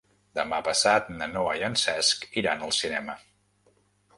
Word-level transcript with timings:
Demà 0.37 0.61
passat 0.67 1.11
na 1.19 1.27
Noa 1.33 1.53
i 1.59 1.61
en 1.67 1.77
Cesc 1.83 2.25
iran 2.43 2.65
al 2.69 2.75
cinema. 2.79 3.19